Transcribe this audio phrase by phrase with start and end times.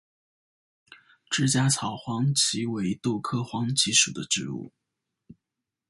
[1.29, 4.73] 直荚草黄耆为豆科黄芪属的植物。